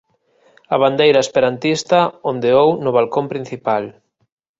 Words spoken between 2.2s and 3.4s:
ondeou no balcón